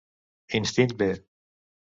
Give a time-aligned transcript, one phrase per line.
[0.59, 1.01] Instint b